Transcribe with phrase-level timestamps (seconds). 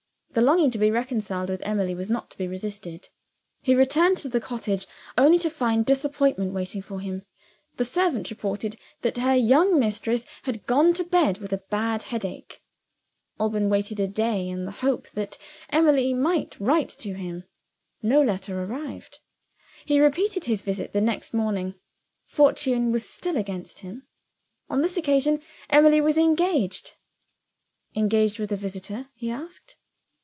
[0.33, 3.09] The longing to be reconciled with Emily was not to be resisted.
[3.63, 7.23] He returned to the cottage, only to find disappointment waiting for him.
[7.75, 12.63] The servant reported that her young mistress had gone to bed with a bad headache.
[13.41, 15.37] Alban waited a day, in the hope that
[15.69, 17.43] Emily might write to him.
[18.01, 19.19] No letter arrived.
[19.83, 21.75] He repeated his visit the next morning.
[22.23, 24.07] Fortune was still against him.
[24.69, 26.93] On this occasion, Emily was engaged.
[27.95, 29.75] "Engaged with a visitor?" he asked.